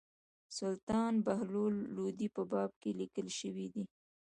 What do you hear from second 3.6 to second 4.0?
دي.